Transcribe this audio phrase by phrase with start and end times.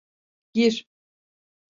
[0.53, 0.87] Gir.